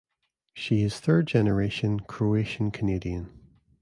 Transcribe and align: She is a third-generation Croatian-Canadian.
She 0.55 0.81
is 0.81 0.95
a 0.95 0.99
third-generation 1.01 1.99
Croatian-Canadian. 1.99 3.29